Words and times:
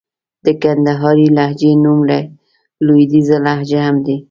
د 0.45 0.47
کندهارۍ 0.61 1.27
لهجې 1.37 1.71
نوم 1.83 1.99
لوېديځه 2.85 3.37
لهجه 3.45 3.79
هم 3.87 3.97
دئ. 4.05 4.17